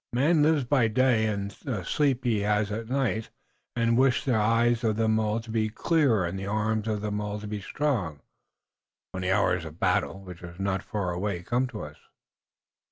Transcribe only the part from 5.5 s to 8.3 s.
be clear and the arms of them all to be strong,